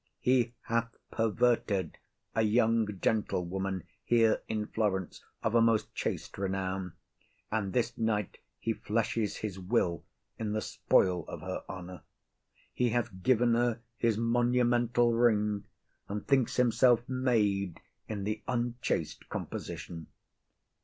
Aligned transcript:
He 0.19 0.55
hath 0.61 0.95
perverted 1.11 1.99
a 2.33 2.41
young 2.41 2.87
gentlewoman 3.01 3.83
here 4.03 4.41
in 4.47 4.65
Florence, 4.65 5.23
of 5.43 5.53
a 5.53 5.61
most 5.61 5.93
chaste 5.93 6.39
renown, 6.39 6.93
and 7.51 7.71
this 7.71 7.95
night 7.99 8.39
he 8.57 8.73
fleshes 8.73 9.37
his 9.41 9.59
will 9.59 10.03
in 10.39 10.53
the 10.53 10.61
spoil 10.61 11.23
of 11.27 11.41
her 11.41 11.63
honour; 11.69 12.01
he 12.73 12.89
hath 12.89 13.21
given 13.21 13.53
her 13.53 13.79
his 13.95 14.17
monumental 14.17 15.13
ring, 15.13 15.65
and 16.09 16.25
thinks 16.27 16.55
himself 16.55 17.07
made 17.07 17.79
in 18.07 18.23
the 18.23 18.41
unchaste 18.47 19.29
composition. 19.29 20.07